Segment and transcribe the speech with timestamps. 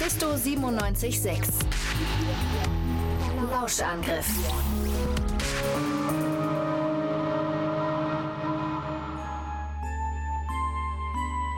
[0.00, 1.40] Mephisto 976.
[3.50, 4.28] Lauschangriff.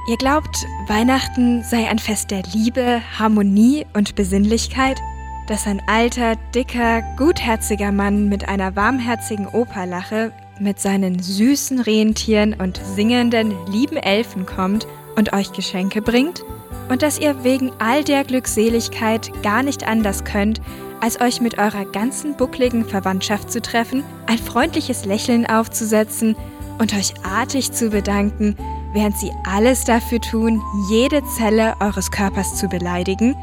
[0.08, 0.56] Ihr glaubt,
[0.86, 4.98] Weihnachten sei ein Fest der Liebe, Harmonie und Besinnlichkeit?
[5.46, 12.80] Dass ein alter, dicker, gutherziger Mann mit einer warmherzigen Operlache mit seinen süßen Rentieren und
[12.96, 14.86] singenden, lieben Elfen kommt
[15.16, 16.42] und euch Geschenke bringt?
[16.90, 20.60] Und dass ihr wegen all der Glückseligkeit gar nicht anders könnt,
[21.00, 26.36] als euch mit eurer ganzen buckligen Verwandtschaft zu treffen, ein freundliches Lächeln aufzusetzen
[26.78, 28.56] und euch artig zu bedanken,
[28.92, 33.36] während sie alles dafür tun, jede Zelle eures Körpers zu beleidigen?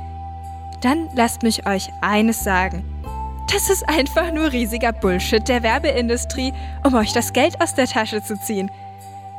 [0.82, 2.84] Dann lasst mich euch eines sagen.
[3.52, 6.54] Das ist einfach nur riesiger Bullshit der Werbeindustrie,
[6.84, 8.70] um euch das Geld aus der Tasche zu ziehen.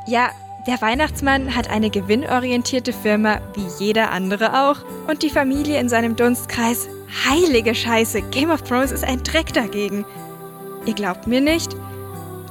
[0.07, 0.31] Ja,
[0.69, 4.77] der Weihnachtsmann hat eine gewinnorientierte Firma wie jeder andere auch
[5.07, 6.87] und die Familie in seinem Dunstkreis.
[7.27, 10.05] Heilige Scheiße, Game of Thrones ist ein Dreck dagegen.
[10.85, 11.75] Ihr glaubt mir nicht?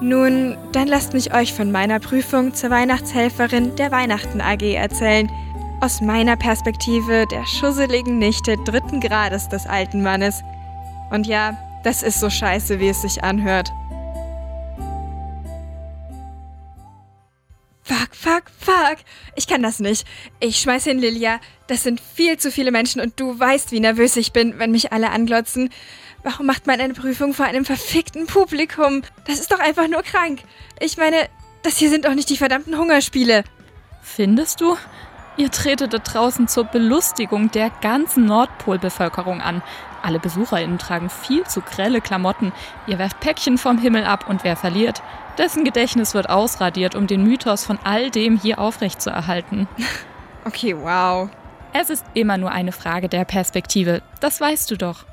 [0.00, 5.30] Nun, dann lasst mich euch von meiner Prüfung zur Weihnachtshelferin der Weihnachten AG erzählen.
[5.80, 10.42] Aus meiner Perspektive der schusseligen Nichte dritten Grades des alten Mannes.
[11.10, 13.72] Und ja, das ist so scheiße, wie es sich anhört.
[19.48, 20.06] Kann das nicht.
[20.38, 21.40] Ich schmeiß hin, Lilia.
[21.66, 24.92] Das sind viel zu viele Menschen und du weißt, wie nervös ich bin, wenn mich
[24.92, 25.70] alle anglotzen.
[26.22, 29.02] Warum macht man eine Prüfung vor einem verfickten Publikum?
[29.26, 30.40] Das ist doch einfach nur krank.
[30.80, 31.28] Ich meine,
[31.62, 33.44] das hier sind doch nicht die verdammten Hungerspiele.
[34.02, 34.76] Findest du?
[35.38, 39.62] Ihr tretet da draußen zur Belustigung der ganzen Nordpolbevölkerung an.
[40.02, 42.52] Alle BesucherInnen tragen viel zu grelle Klamotten.
[42.88, 45.00] Ihr werft Päckchen vom Himmel ab und wer verliert,
[45.38, 49.66] dessen Gedächtnis wird ausradiert, um den Mythos von all dem hier aufrechtzuerhalten.
[50.44, 51.28] Okay, wow.
[51.74, 54.00] Es ist immer nur eine Frage der Perspektive.
[54.20, 55.04] Das weißt du doch.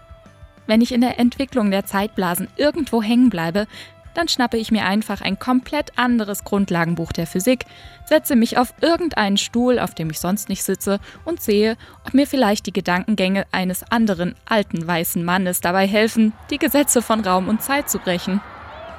[0.65, 3.67] Wenn ich in der Entwicklung der Zeitblasen irgendwo hängen bleibe,
[4.15, 7.65] dann schnappe ich mir einfach ein komplett anderes Grundlagenbuch der Physik,
[8.05, 12.25] setze mich auf irgendeinen Stuhl, auf dem ich sonst nicht sitze, und sehe, ob mir
[12.25, 17.61] vielleicht die Gedankengänge eines anderen alten weißen Mannes dabei helfen, die Gesetze von Raum und
[17.61, 18.41] Zeit zu brechen.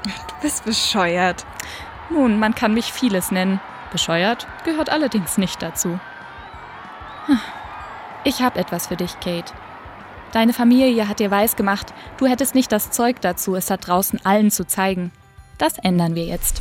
[0.04, 1.44] Du bist bescheuert.
[2.10, 3.60] Nun, man kann mich vieles nennen.
[3.90, 5.98] Bescheuert gehört allerdings nicht dazu.
[8.24, 9.52] Ich habe etwas für dich, Kate.
[10.32, 14.50] Deine Familie hat dir weisgemacht, du hättest nicht das Zeug dazu, es da draußen allen
[14.50, 15.12] zu zeigen.
[15.58, 16.60] Das ändern wir jetzt.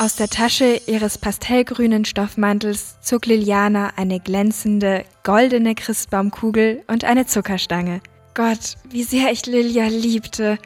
[0.00, 8.00] Aus der Tasche ihres pastellgrünen Stoffmantels zog Liliana eine glänzende, goldene Christbaumkugel und eine Zuckerstange.
[8.34, 10.58] Gott, wie sehr ich Lilia liebte.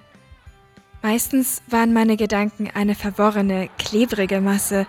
[1.01, 4.87] Meistens waren meine Gedanken eine verworrene, klebrige Masse.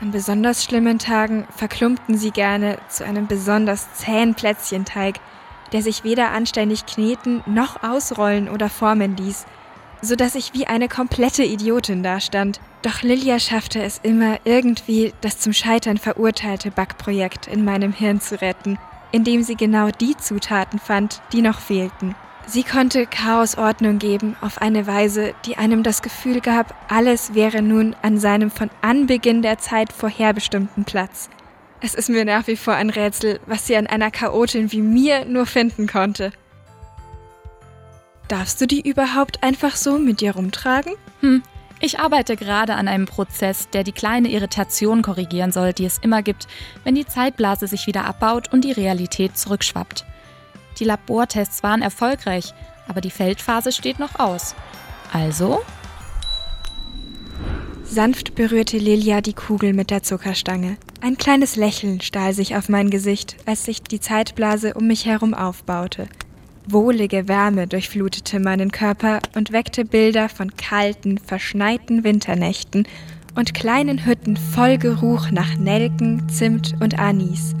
[0.00, 5.20] An besonders schlimmen Tagen verklumpten sie gerne zu einem besonders zähen Plätzchenteig,
[5.72, 9.46] der sich weder anständig kneten noch ausrollen oder formen ließ,
[10.02, 12.60] so dass ich wie eine komplette Idiotin dastand.
[12.82, 18.40] Doch Lilia schaffte es immer irgendwie, das zum Scheitern verurteilte Backprojekt in meinem Hirn zu
[18.40, 18.78] retten,
[19.10, 22.14] indem sie genau die Zutaten fand, die noch fehlten.
[22.46, 27.60] Sie konnte Chaos Ordnung geben auf eine Weise, die einem das Gefühl gab, alles wäre
[27.60, 31.28] nun an seinem von Anbeginn der Zeit vorherbestimmten Platz.
[31.80, 35.24] Es ist mir nach wie vor ein Rätsel, was sie an einer Chaotin wie mir
[35.24, 36.32] nur finden konnte.
[38.26, 40.94] Darfst du die überhaupt einfach so mit dir rumtragen?
[41.20, 41.42] Hm.
[41.80, 46.22] Ich arbeite gerade an einem Prozess, der die kleine Irritation korrigieren soll, die es immer
[46.22, 46.48] gibt,
[46.82, 50.04] wenn die Zeitblase sich wieder abbaut und die Realität zurückschwappt.
[50.80, 52.52] Die Labortests waren erfolgreich,
[52.88, 54.56] aber die Feldphase steht noch aus.
[55.12, 55.60] Also?
[57.84, 60.76] Sanft berührte Lilia die Kugel mit der Zuckerstange.
[61.00, 65.32] Ein kleines Lächeln stahl sich auf mein Gesicht, als sich die Zeitblase um mich herum
[65.32, 66.08] aufbaute.
[66.66, 72.86] Wohlige Wärme durchflutete meinen Körper und weckte Bilder von kalten, verschneiten Winternächten
[73.36, 77.54] und kleinen Hütten voll Geruch nach Nelken, Zimt und Anis.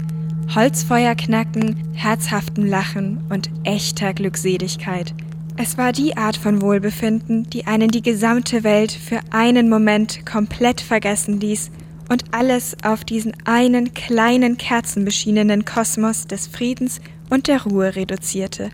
[0.54, 5.14] Holzfeuer knacken, herzhaftem Lachen und echter Glückseligkeit.
[5.56, 10.80] Es war die Art von Wohlbefinden, die einen die gesamte Welt für einen Moment komplett
[10.80, 11.70] vergessen ließ
[12.08, 17.00] und alles auf diesen einen kleinen kerzenbeschienenen Kosmos des Friedens
[17.30, 18.70] und der Ruhe reduzierte.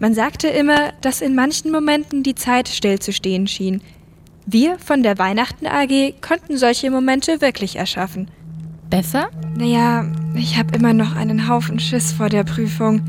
[0.00, 3.80] Man sagte immer, dass in manchen Momenten die Zeit stillzustehen schien.
[4.44, 8.30] Wir von der Weihnachten AG konnten solche Momente wirklich erschaffen.
[8.90, 9.30] Besser?
[9.56, 10.04] Naja,
[10.34, 13.02] ich habe immer noch einen Haufen Schiss vor der Prüfung.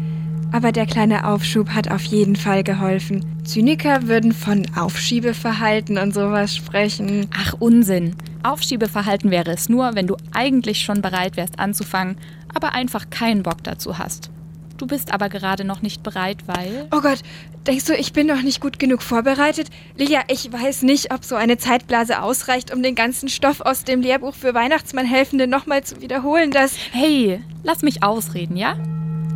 [0.52, 3.26] Aber der kleine Aufschub hat auf jeden Fall geholfen.
[3.44, 7.28] Zyniker würden von Aufschiebeverhalten und sowas sprechen.
[7.36, 8.16] Ach, Unsinn.
[8.44, 12.18] Aufschiebeverhalten wäre es nur, wenn du eigentlich schon bereit wärst anzufangen,
[12.54, 14.32] aber einfach keinen Bock dazu hast.
[14.78, 16.88] Du bist aber gerade noch nicht bereit, weil.
[16.96, 17.24] Oh Gott,
[17.66, 19.70] denkst du, ich bin noch nicht gut genug vorbereitet?
[19.96, 24.02] Lilia, ich weiß nicht, ob so eine Zeitblase ausreicht, um den ganzen Stoff aus dem
[24.02, 26.76] Lehrbuch für Weihnachtsmannhelfende nochmal zu wiederholen, das.
[26.92, 28.78] Hey, lass mich ausreden, ja?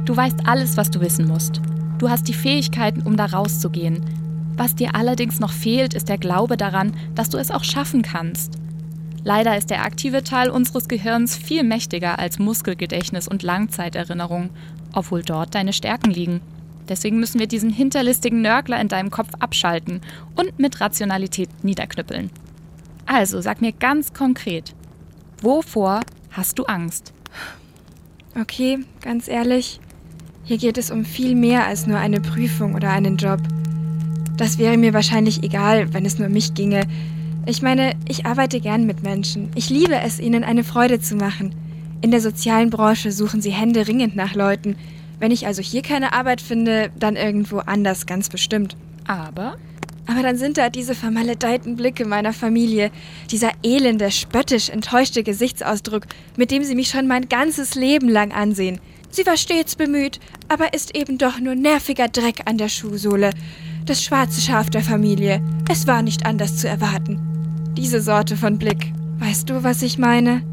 [0.05, 1.61] Du weißt alles, was du wissen musst.
[1.99, 4.03] Du hast die Fähigkeiten, um da rauszugehen.
[4.57, 8.55] Was dir allerdings noch fehlt, ist der Glaube daran, dass du es auch schaffen kannst.
[9.23, 14.49] Leider ist der aktive Teil unseres Gehirns viel mächtiger als Muskelgedächtnis und Langzeiterinnerung,
[14.93, 16.41] obwohl dort deine Stärken liegen.
[16.89, 20.01] Deswegen müssen wir diesen hinterlistigen Nörgler in deinem Kopf abschalten
[20.35, 22.31] und mit Rationalität niederknüppeln.
[23.05, 24.73] Also sag mir ganz konkret,
[25.41, 26.01] wovor
[26.31, 27.13] hast du Angst?
[28.39, 29.79] Okay, ganz ehrlich,
[30.43, 33.39] hier geht es um viel mehr als nur eine Prüfung oder einen Job.
[34.37, 36.81] Das wäre mir wahrscheinlich egal, wenn es nur mich ginge.
[37.45, 39.49] Ich meine, ich arbeite gern mit Menschen.
[39.55, 41.53] Ich liebe es, ihnen eine Freude zu machen.
[42.01, 44.75] In der sozialen Branche suchen sie händeringend nach Leuten.
[45.19, 48.75] Wenn ich also hier keine Arbeit finde, dann irgendwo anders ganz bestimmt.
[49.05, 49.57] Aber?
[50.07, 52.91] Aber dann sind da diese vermaledeiten Blicke meiner Familie,
[53.29, 58.79] dieser elende, spöttisch enttäuschte Gesichtsausdruck, mit dem sie mich schon mein ganzes Leben lang ansehen.
[59.11, 63.31] Sie war stets bemüht, aber ist eben doch nur nerviger Dreck an der Schuhsohle.
[63.85, 65.41] Das schwarze Schaf der Familie.
[65.69, 67.19] Es war nicht anders zu erwarten.
[67.75, 68.93] Diese Sorte von Blick.
[69.19, 70.43] Weißt du, was ich meine?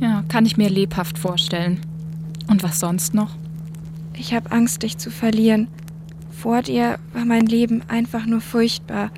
[0.00, 1.80] Ja, kann ich mir lebhaft vorstellen.
[2.48, 3.36] Und was sonst noch?
[4.16, 5.68] Ich habe Angst, dich zu verlieren.
[6.30, 9.10] Vor dir war mein Leben einfach nur furchtbar.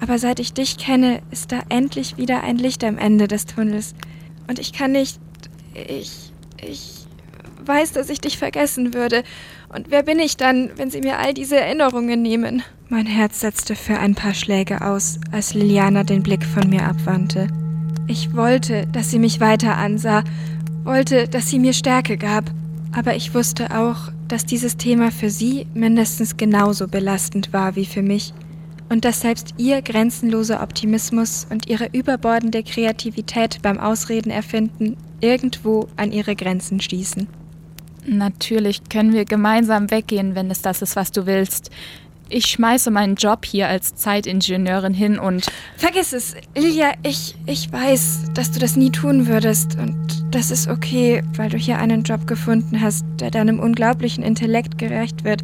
[0.00, 3.94] Aber seit ich dich kenne, ist da endlich wieder ein Licht am Ende des Tunnels.
[4.48, 5.20] Und ich kann nicht.
[5.74, 6.32] Ich.
[6.62, 7.05] Ich
[7.66, 9.22] weiß, dass ich dich vergessen würde.
[9.68, 12.62] Und wer bin ich dann, wenn sie mir all diese Erinnerungen nehmen?
[12.88, 17.48] Mein Herz setzte für ein paar Schläge aus, als Liliana den Blick von mir abwandte.
[18.06, 20.22] Ich wollte, dass sie mich weiter ansah,
[20.84, 22.44] wollte, dass sie mir Stärke gab,
[22.92, 28.02] aber ich wusste auch, dass dieses Thema für sie mindestens genauso belastend war wie für
[28.02, 28.32] mich
[28.88, 36.12] und dass selbst ihr grenzenloser Optimismus und ihre überbordende Kreativität beim Ausreden erfinden irgendwo an
[36.12, 37.26] ihre Grenzen stießen.
[38.06, 41.70] Natürlich können wir gemeinsam weggehen, wenn es das ist, was du willst.
[42.28, 45.46] Ich schmeiße meinen Job hier als Zeitingenieurin hin und.
[45.76, 49.76] Vergiss es, Ilja, ich, ich weiß, dass du das nie tun würdest.
[49.76, 54.78] Und das ist okay, weil du hier einen Job gefunden hast, der deinem unglaublichen Intellekt
[54.78, 55.42] gerecht wird.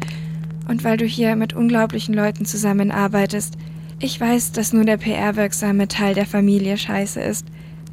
[0.67, 3.55] Und weil du hier mit unglaublichen Leuten zusammenarbeitest.
[3.99, 7.45] Ich weiß, dass nur der PR-wirksame Teil der Familie scheiße ist.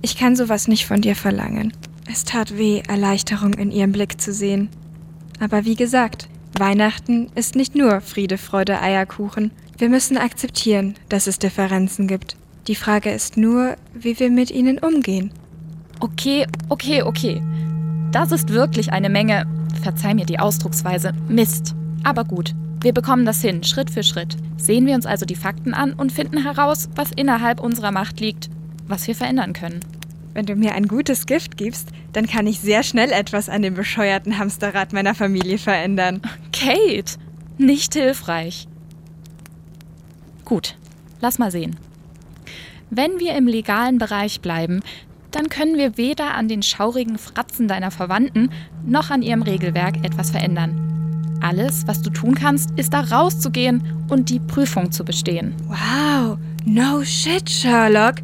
[0.02, 1.72] Ich kann sowas nicht von dir verlangen.
[2.12, 4.68] Es tat weh, Erleichterung in ihrem Blick zu sehen.
[5.38, 6.28] Aber wie gesagt,
[6.58, 9.52] Weihnachten ist nicht nur Friede, Freude, Eierkuchen.
[9.78, 12.36] Wir müssen akzeptieren, dass es Differenzen gibt.
[12.66, 15.30] Die Frage ist nur, wie wir mit ihnen umgehen.
[16.00, 17.40] Okay, okay, okay.
[18.10, 19.46] Das ist wirklich eine Menge,
[19.80, 21.76] verzeih mir die Ausdrucksweise, Mist.
[22.02, 24.36] Aber gut, wir bekommen das hin, Schritt für Schritt.
[24.56, 28.50] Sehen wir uns also die Fakten an und finden heraus, was innerhalb unserer Macht liegt,
[28.88, 29.78] was wir verändern können.
[30.40, 33.74] Wenn du mir ein gutes Gift gibst, dann kann ich sehr schnell etwas an dem
[33.74, 36.22] bescheuerten Hamsterrad meiner Familie verändern.
[36.50, 37.18] Kate,
[37.58, 38.66] nicht hilfreich.
[40.46, 40.78] Gut,
[41.20, 41.76] lass mal sehen.
[42.88, 44.80] Wenn wir im legalen Bereich bleiben,
[45.30, 48.48] dann können wir weder an den schaurigen Fratzen deiner Verwandten
[48.82, 51.36] noch an ihrem Regelwerk etwas verändern.
[51.42, 55.54] Alles, was du tun kannst, ist da rauszugehen und die Prüfung zu bestehen.
[55.66, 58.22] Wow, no shit, Sherlock.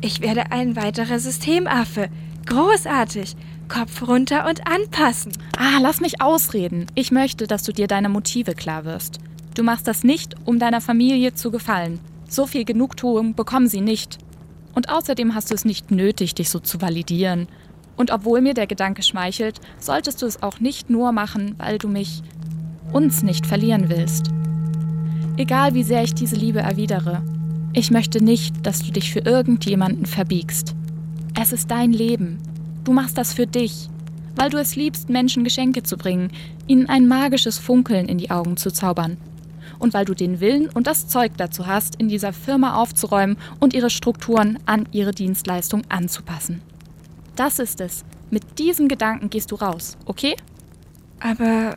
[0.00, 2.08] Ich werde ein weiterer Systemaffe.
[2.46, 3.34] Großartig.
[3.68, 5.32] Kopf runter und anpassen.
[5.56, 6.86] Ah, lass mich ausreden.
[6.94, 9.18] Ich möchte, dass du dir deine Motive klar wirst.
[9.54, 11.98] Du machst das nicht, um deiner Familie zu gefallen.
[12.28, 14.18] So viel Genugtuung bekommen sie nicht.
[14.74, 17.48] Und außerdem hast du es nicht nötig, dich so zu validieren.
[17.96, 21.88] Und obwohl mir der Gedanke schmeichelt, solltest du es auch nicht nur machen, weil du
[21.88, 22.22] mich,
[22.92, 24.30] uns nicht verlieren willst.
[25.38, 27.22] Egal wie sehr ich diese Liebe erwidere,
[27.76, 30.74] ich möchte nicht, dass du dich für irgendjemanden verbiegst.
[31.38, 32.38] Es ist dein Leben.
[32.84, 33.90] Du machst das für dich,
[34.34, 36.30] weil du es liebst, Menschen Geschenke zu bringen,
[36.66, 39.18] ihnen ein magisches Funkeln in die Augen zu zaubern.
[39.78, 43.74] Und weil du den Willen und das Zeug dazu hast, in dieser Firma aufzuräumen und
[43.74, 46.62] ihre Strukturen an ihre Dienstleistung anzupassen.
[47.34, 48.06] Das ist es.
[48.30, 50.34] Mit diesem Gedanken gehst du raus, okay?
[51.20, 51.76] Aber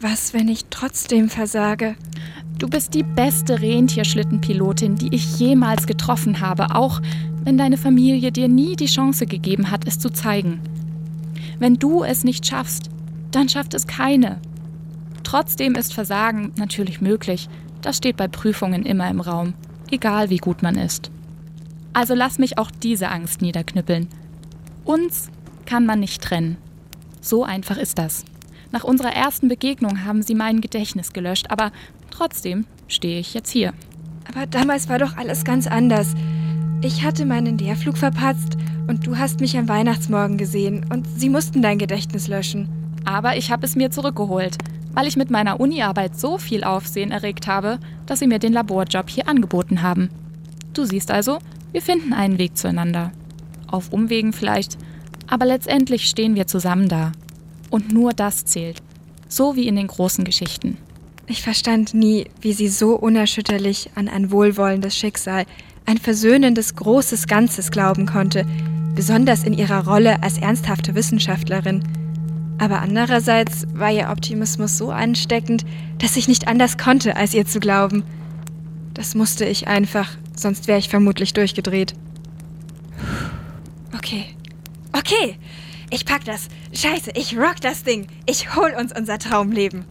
[0.00, 1.94] was, wenn ich trotzdem versage?
[2.58, 7.02] Du bist die beste Rentierschlittenpilotin, die ich jemals getroffen habe, auch
[7.44, 10.60] wenn deine Familie dir nie die Chance gegeben hat, es zu zeigen.
[11.58, 12.88] Wenn du es nicht schaffst,
[13.30, 14.40] dann schafft es keine.
[15.22, 17.50] Trotzdem ist Versagen natürlich möglich.
[17.82, 19.52] Das steht bei Prüfungen immer im Raum,
[19.90, 21.10] egal wie gut man ist.
[21.92, 24.08] Also lass mich auch diese Angst niederknüppeln.
[24.84, 25.30] Uns
[25.66, 26.56] kann man nicht trennen.
[27.20, 28.24] So einfach ist das.
[28.72, 31.70] Nach unserer ersten Begegnung haben sie mein Gedächtnis gelöscht, aber
[32.16, 33.72] trotzdem stehe ich jetzt hier.
[34.28, 36.14] Aber damals war doch alles ganz anders.
[36.82, 38.56] Ich hatte meinen Lehrflug verpatzt
[38.86, 42.68] und du hast mich am Weihnachtsmorgen gesehen und sie mussten dein Gedächtnis löschen.
[43.04, 44.56] Aber ich habe es mir zurückgeholt,
[44.92, 49.08] weil ich mit meiner Uniarbeit so viel Aufsehen erregt habe, dass sie mir den Laborjob
[49.08, 50.10] hier angeboten haben.
[50.72, 51.38] Du siehst also,
[51.72, 53.12] wir finden einen Weg zueinander.
[53.68, 54.78] Auf Umwegen vielleicht,
[55.26, 57.12] aber letztendlich stehen wir zusammen da.
[57.70, 58.82] Und nur das zählt.
[59.28, 60.78] So wie in den großen Geschichten.
[61.28, 65.44] Ich verstand nie, wie sie so unerschütterlich an ein wohlwollendes Schicksal,
[65.84, 68.46] ein versöhnendes großes Ganzes glauben konnte,
[68.94, 71.82] besonders in ihrer Rolle als ernsthafte Wissenschaftlerin.
[72.58, 75.66] Aber andererseits war ihr Optimismus so ansteckend,
[75.98, 78.04] dass ich nicht anders konnte, als ihr zu glauben.
[78.94, 81.94] Das musste ich einfach, sonst wäre ich vermutlich durchgedreht.
[83.94, 84.26] Okay.
[84.92, 85.36] Okay.
[85.90, 86.48] Ich pack das.
[86.72, 88.06] Scheiße, ich rock das Ding.
[88.26, 89.84] Ich hol uns unser Traumleben.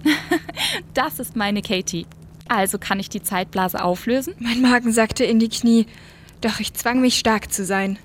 [0.93, 2.05] Das ist meine Katie.
[2.47, 4.35] Also kann ich die Zeitblase auflösen?
[4.39, 5.87] Mein Magen sackte in die Knie,
[6.41, 7.97] doch ich zwang mich stark zu sein.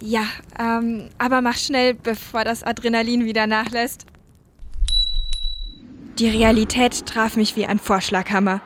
[0.00, 0.24] Ja,
[0.58, 4.06] ähm, aber mach schnell, bevor das Adrenalin wieder nachlässt.
[6.18, 8.60] Die Realität traf mich wie ein Vorschlaghammer.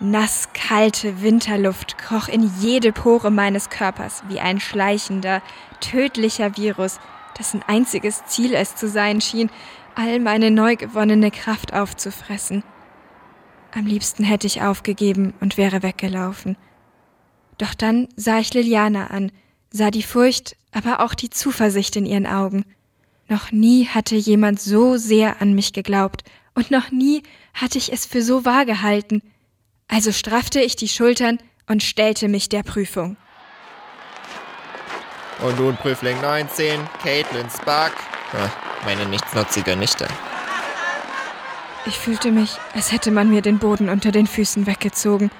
[0.00, 5.42] Nass, kalte Winterluft kroch in jede Pore meines Körpers wie ein schleichender,
[5.80, 7.00] tödlicher Virus,
[7.38, 9.50] dessen einziges Ziel es zu sein schien,
[9.98, 12.62] all meine neu gewonnene Kraft aufzufressen.
[13.74, 16.56] Am liebsten hätte ich aufgegeben und wäre weggelaufen.
[17.58, 19.32] Doch dann sah ich Liliana an,
[19.70, 22.64] sah die Furcht, aber auch die Zuversicht in ihren Augen.
[23.28, 26.22] Noch nie hatte jemand so sehr an mich geglaubt,
[26.54, 27.22] und noch nie
[27.54, 29.22] hatte ich es für so wahr gehalten.
[29.88, 31.38] Also straffte ich die Schultern
[31.68, 33.16] und stellte mich der Prüfung.
[35.40, 37.94] Und nun Prüfling 19, Caitlin Spark.
[38.84, 40.06] Meine nichtsnutzige Nichte.
[41.86, 45.30] Ich fühlte mich, als hätte man mir den Boden unter den Füßen weggezogen.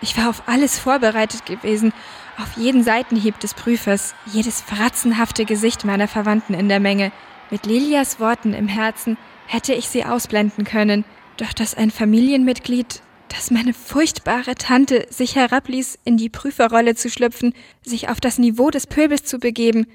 [0.00, 1.92] Ich war auf alles vorbereitet gewesen,
[2.38, 7.12] auf jeden Seitenhieb des Prüfers, jedes fratzenhafte Gesicht meiner Verwandten in der Menge.
[7.50, 9.16] Mit Lilias Worten im Herzen
[9.46, 11.04] hätte ich sie ausblenden können,
[11.36, 17.54] doch dass ein Familienmitglied dass meine furchtbare Tante sich herabließ, in die Prüferrolle zu schlüpfen,
[17.82, 19.86] sich auf das Niveau des Pöbels zu begeben,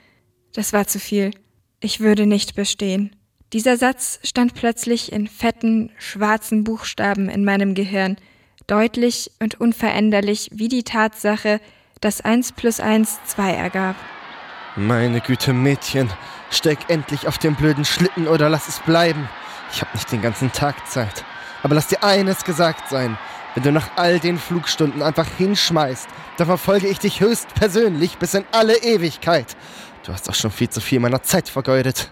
[0.54, 1.32] das war zu viel.
[1.84, 3.16] Ich würde nicht bestehen.
[3.54, 8.18] Dieser Satz stand plötzlich in fetten, schwarzen Buchstaben in meinem Gehirn,
[8.68, 11.60] deutlich und unveränderlich wie die Tatsache,
[12.00, 13.96] dass eins plus eins zwei ergab.
[14.76, 16.10] Meine Güte, Mädchen,
[16.52, 19.28] steig endlich auf den blöden Schlitten oder lass es bleiben.
[19.74, 21.26] Ich hab nicht den ganzen Tag Zeit.
[21.64, 23.18] Aber lass dir eines gesagt sein.
[23.56, 26.08] Wenn du nach all den Flugstunden einfach hinschmeißt,
[26.38, 29.58] dann verfolge ich dich höchst persönlich bis in alle Ewigkeit.
[30.04, 32.12] Du hast auch schon viel zu viel meiner Zeit vergeudet.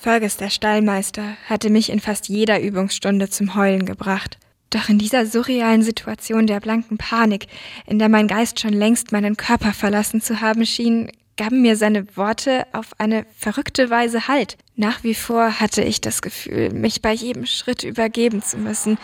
[0.00, 4.38] Fergus, der Stallmeister, hatte mich in fast jeder Übungsstunde zum Heulen gebracht.
[4.70, 7.46] Doch in dieser surrealen Situation der blanken Panik,
[7.86, 12.16] in der mein Geist schon längst meinen Körper verlassen zu haben schien, gaben mir seine
[12.16, 14.58] Worte auf eine verrückte Weise Halt.
[14.76, 18.98] Nach wie vor hatte ich das Gefühl, mich bei jedem Schritt übergeben zu müssen,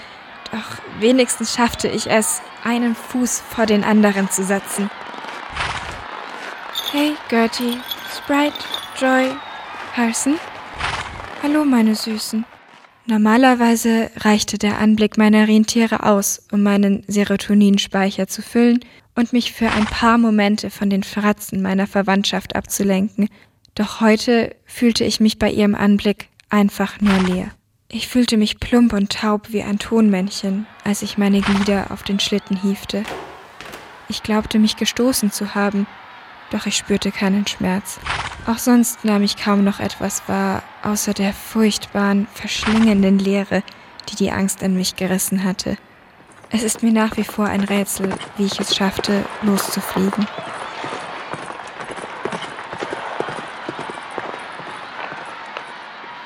[0.53, 4.91] doch wenigstens schaffte ich es, einen Fuß vor den anderen zu setzen.
[6.93, 7.79] Hey, Gertie,
[8.25, 8.55] Sprite,
[8.99, 9.37] Joy,
[9.95, 10.39] Harrison.
[11.43, 12.47] Hallo, meine Süßen.
[13.05, 18.81] Normalerweise reichte der Anblick meiner Rentiere aus, um meinen Serotoninspeicher zu füllen
[19.15, 23.29] und mich für ein paar Momente von den Fratzen meiner Verwandtschaft abzulenken,
[23.75, 27.49] doch heute fühlte ich mich bei ihrem Anblick einfach nur leer.
[27.91, 32.21] Ich fühlte mich plump und taub wie ein Tonmännchen, als ich meine Glieder auf den
[32.21, 33.03] Schlitten hiefte.
[34.09, 35.87] Ich glaubte mich gestoßen zu haben,
[36.55, 37.99] doch ich spürte keinen Schmerz.
[38.47, 43.63] Auch sonst nahm ich kaum noch etwas wahr, außer der furchtbaren, verschlingenden Leere,
[44.09, 45.77] die die Angst in mich gerissen hatte.
[46.51, 50.27] Es ist mir nach wie vor ein Rätsel, wie ich es schaffte, loszufliegen.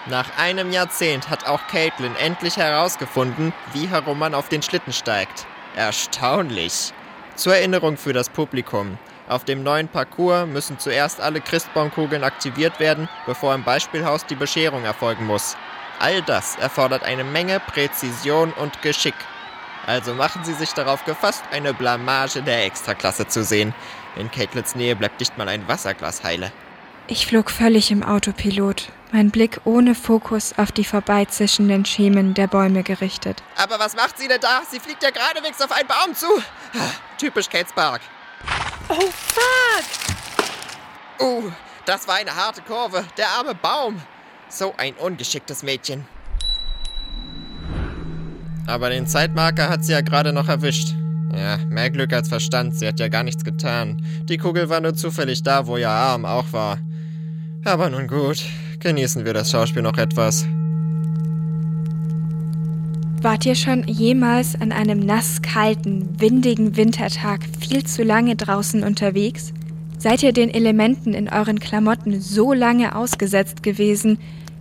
[0.06, 5.46] Nach einem Jahrzehnt hat auch Caitlin endlich herausgefunden, wie herum man auf den Schlitten steigt.
[5.76, 6.92] Erstaunlich.
[7.36, 8.98] Zur Erinnerung für das Publikum.
[9.28, 14.84] Auf dem neuen Parcours müssen zuerst alle Christbaumkugeln aktiviert werden, bevor im Beispielhaus die Bescherung
[14.84, 15.54] erfolgen muss.
[15.98, 19.14] All das erfordert eine Menge Präzision und Geschick.
[19.86, 23.74] Also machen Sie sich darauf gefasst, eine Blamage der Extraklasse zu sehen.
[24.16, 26.50] In Caitlins Nähe bleibt nicht mal ein Wasserglas heile.
[27.06, 32.82] Ich flog völlig im Autopilot, mein Blick ohne Fokus auf die vorbeizischenden Schemen der Bäume
[32.82, 33.42] gerichtet.
[33.56, 34.62] Aber was macht sie denn da?
[34.70, 36.26] Sie fliegt ja geradewegs auf einen Baum zu.
[36.78, 38.00] Ah, typisch Kate Spark.
[38.90, 39.84] Oh, fuck!
[41.20, 41.50] Uh,
[41.84, 43.04] das war eine harte Kurve.
[43.16, 44.00] Der arme Baum.
[44.48, 46.06] So ein ungeschicktes Mädchen.
[48.66, 50.94] Aber den Zeitmarker hat sie ja gerade noch erwischt.
[51.34, 52.76] Ja, mehr Glück als Verstand.
[52.76, 54.02] Sie hat ja gar nichts getan.
[54.24, 56.78] Die Kugel war nur zufällig da, wo ihr Arm auch war.
[57.64, 58.42] Aber nun gut,
[58.78, 60.46] genießen wir das Schauspiel noch etwas.
[63.20, 69.52] Wart ihr schon jemals an einem nasskalten, windigen Wintertag viel zu lange draußen unterwegs?
[69.98, 74.18] Seid ihr den Elementen in euren Klamotten so lange ausgesetzt gewesen,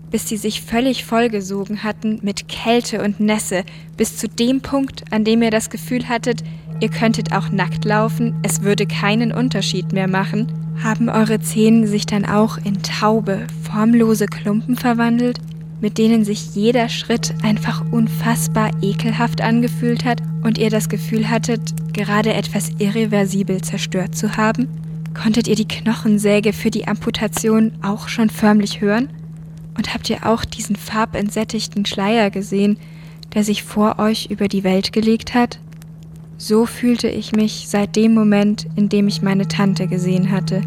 [0.10, 3.64] bis sie sich völlig vollgesogen hatten mit Kälte und Nässe,
[3.96, 6.44] bis zu dem Punkt, an dem ihr das Gefühl hattet,
[6.82, 10.48] ihr könntet auch nackt laufen, es würde keinen Unterschied mehr machen?
[10.84, 15.40] Haben eure Zähne sich dann auch in taube, formlose Klumpen verwandelt,
[15.82, 21.94] mit denen sich jeder Schritt einfach unfassbar ekelhaft angefühlt hat und ihr das Gefühl hattet,
[21.94, 24.68] gerade etwas irreversibel zerstört zu haben?
[25.14, 29.10] Konntet ihr die Knochensäge für die Amputation auch schon förmlich hören?
[29.78, 32.78] Und habt ihr auch diesen farbentsättigten Schleier gesehen,
[33.34, 35.60] der sich vor euch über die Welt gelegt hat?
[36.38, 40.62] So fühlte ich mich seit dem Moment, in dem ich meine Tante gesehen hatte.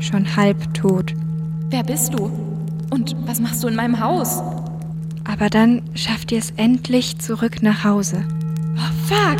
[0.00, 1.14] Schon halb tot.
[1.70, 2.49] Wer bist du?
[2.90, 4.42] Und was machst du in meinem Haus?
[5.24, 8.24] Aber dann schafft ihr es endlich zurück nach Hause.
[8.76, 9.38] Oh, fuck!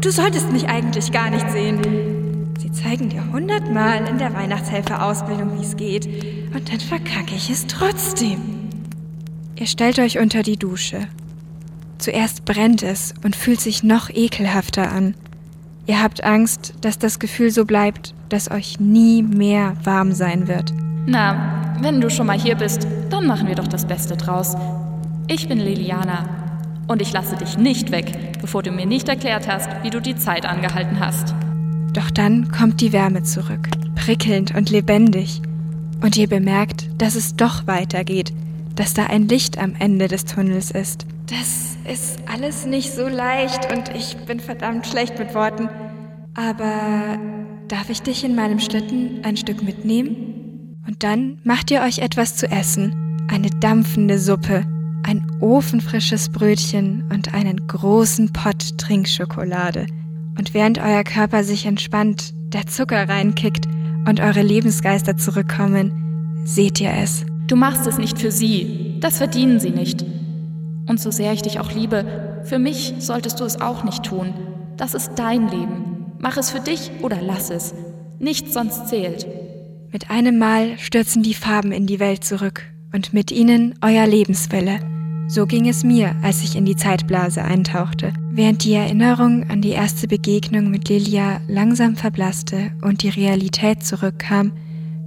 [0.00, 1.80] Du solltest mich eigentlich gar nicht sehen.
[2.58, 6.06] Sie zeigen dir hundertmal in der Weihnachtshelferausbildung, wie es geht.
[6.54, 8.40] Und dann verkacke ich es trotzdem.
[9.56, 11.06] Ihr stellt euch unter die Dusche.
[11.98, 15.14] Zuerst brennt es und fühlt sich noch ekelhafter an.
[15.86, 20.72] Ihr habt Angst, dass das Gefühl so bleibt, dass euch nie mehr warm sein wird.
[21.06, 24.56] Na, wenn du schon mal hier bist, dann machen wir doch das Beste draus.
[25.26, 26.28] Ich bin Liliana
[26.88, 30.16] und ich lasse dich nicht weg, bevor du mir nicht erklärt hast, wie du die
[30.16, 31.34] Zeit angehalten hast.
[31.92, 35.42] Doch dann kommt die Wärme zurück, prickelnd und lebendig.
[36.02, 38.32] Und ihr bemerkt, dass es doch weitergeht,
[38.74, 41.06] dass da ein Licht am Ende des Tunnels ist.
[41.26, 45.68] Das ist alles nicht so leicht und ich bin verdammt schlecht mit Worten.
[46.34, 47.18] Aber
[47.68, 50.39] darf ich dich in meinem Schlitten ein Stück mitnehmen?
[50.86, 53.26] Und dann macht ihr euch etwas zu essen.
[53.28, 54.64] Eine dampfende Suppe,
[55.02, 59.86] ein ofenfrisches Brötchen und einen großen Pott Trinkschokolade.
[60.38, 63.66] Und während euer Körper sich entspannt, der Zucker reinkickt
[64.06, 67.24] und eure Lebensgeister zurückkommen, seht ihr es.
[67.46, 68.96] Du machst es nicht für sie.
[69.00, 70.04] Das verdienen sie nicht.
[70.86, 74.34] Und so sehr ich dich auch liebe, für mich solltest du es auch nicht tun.
[74.76, 76.14] Das ist dein Leben.
[76.18, 77.74] Mach es für dich oder lass es.
[78.18, 79.26] Nichts sonst zählt.
[79.92, 84.78] Mit einem Mal stürzen die Farben in die Welt zurück und mit ihnen euer Lebenswille.
[85.26, 88.12] So ging es mir, als ich in die Zeitblase eintauchte.
[88.30, 94.52] Während die Erinnerung an die erste Begegnung mit Lilia langsam verblasste und die Realität zurückkam,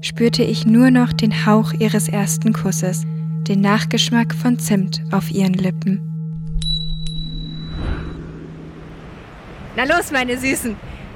[0.02, 3.06] spürte ich nur noch den Hauch ihres ersten Kusses,
[3.48, 6.02] den Nachgeschmack von Zimt auf ihren Lippen.
[9.78, 10.76] Na los, meine Süßen,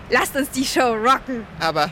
[0.10, 1.46] lasst uns die Show rocken.
[1.60, 1.90] Aber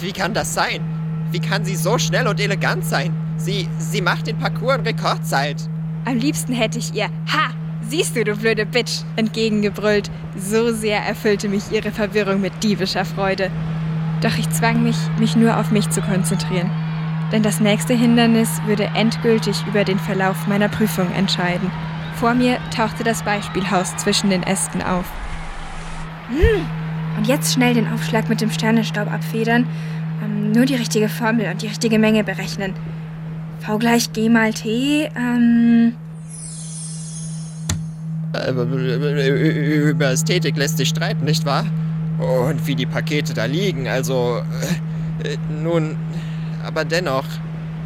[0.00, 1.01] wie kann das sein?
[1.32, 3.14] Wie kann sie so schnell und elegant sein?
[3.38, 5.56] Sie, sie macht den Parcours in Rekordzeit.
[6.04, 7.50] Am liebsten hätte ich ihr Ha!
[7.88, 9.02] Siehst du, du blöde Bitch!
[9.16, 10.10] entgegengebrüllt.
[10.36, 13.50] So sehr erfüllte mich ihre Verwirrung mit diebischer Freude.
[14.20, 16.70] Doch ich zwang mich, mich nur auf mich zu konzentrieren.
[17.32, 21.70] Denn das nächste Hindernis würde endgültig über den Verlauf meiner Prüfung entscheiden.
[22.16, 25.06] Vor mir tauchte das Beispielhaus zwischen den Ästen auf.
[26.28, 26.66] Hm.
[27.16, 29.66] Und jetzt schnell den Aufschlag mit dem Sternenstaub abfedern.
[30.22, 32.74] Ähm, nur die richtige Formel und die richtige Menge berechnen.
[33.60, 35.94] V gleich G mal T, ähm.
[38.32, 41.66] Über Ästhetik lässt sich streiten, nicht wahr?
[42.18, 44.42] Und wie die Pakete da liegen, also.
[45.22, 45.96] Äh, nun.
[46.64, 47.24] Aber dennoch,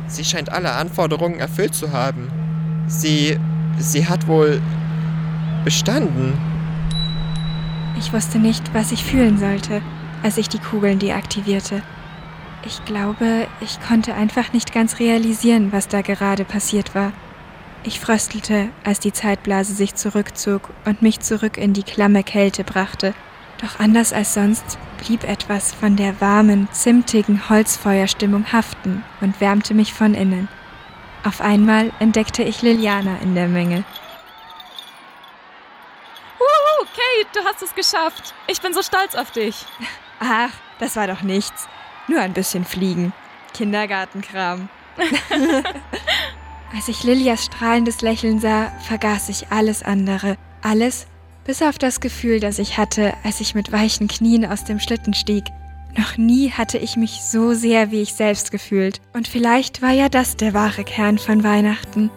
[0.06, 2.28] sie scheint alle Anforderungen erfüllt zu haben.
[2.86, 3.38] Sie.
[3.78, 4.60] Sie hat wohl.
[5.64, 6.32] bestanden.
[7.98, 9.82] Ich wusste nicht, was ich fühlen sollte,
[10.22, 11.82] als ich die Kugeln deaktivierte.
[12.66, 17.12] Ich glaube, ich konnte einfach nicht ganz realisieren, was da gerade passiert war.
[17.84, 23.14] Ich fröstelte, als die Zeitblase sich zurückzog und mich zurück in die klamme Kälte brachte.
[23.62, 29.92] Doch anders als sonst blieb etwas von der warmen, zimtigen Holzfeuerstimmung haften und wärmte mich
[29.92, 30.48] von innen.
[31.22, 33.84] Auf einmal entdeckte ich Liliana in der Menge.
[36.40, 38.34] Wuhu, Kate, du hast es geschafft.
[38.48, 39.66] Ich bin so stolz auf dich.
[40.18, 40.50] Ach,
[40.80, 41.68] das war doch nichts.
[42.08, 43.12] Nur ein bisschen fliegen.
[43.54, 44.68] Kindergartenkram.
[46.74, 50.36] Als ich Lilias strahlendes Lächeln sah, vergaß ich alles andere.
[50.62, 51.06] Alles,
[51.44, 55.14] bis auf das Gefühl, das ich hatte, als ich mit weichen Knien aus dem Schlitten
[55.14, 55.44] stieg.
[55.96, 59.00] Noch nie hatte ich mich so sehr wie ich selbst gefühlt.
[59.14, 62.10] Und vielleicht war ja das der wahre Kern von Weihnachten.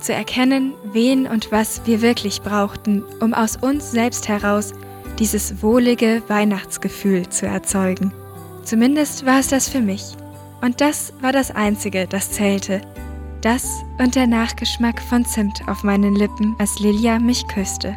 [0.00, 4.74] Zu erkennen, wen und was wir wirklich brauchten, um aus uns selbst heraus
[5.18, 8.12] dieses wohlige Weihnachtsgefühl zu erzeugen.
[8.64, 10.16] Zumindest war es das für mich.
[10.62, 12.80] Und das war das Einzige, das zählte.
[13.42, 17.96] Das und der Nachgeschmack von Zimt auf meinen Lippen, als Lilia mich küsste.